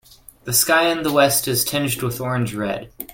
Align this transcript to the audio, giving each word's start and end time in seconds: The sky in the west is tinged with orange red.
The 0.45 0.53
sky 0.53 0.87
in 0.87 1.03
the 1.03 1.11
west 1.11 1.47
is 1.47 1.63
tinged 1.63 2.01
with 2.01 2.19
orange 2.19 2.55
red. 2.55 2.91